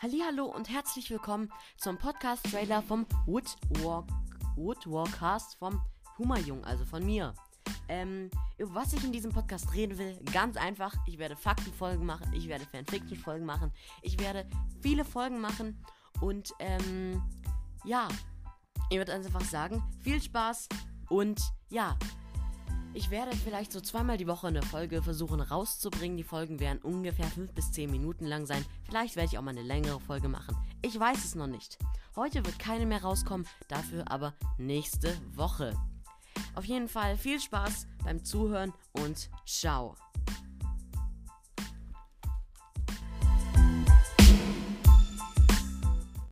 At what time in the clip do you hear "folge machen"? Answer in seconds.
30.00-30.56